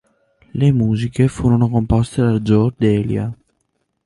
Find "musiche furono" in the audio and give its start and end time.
0.71-1.69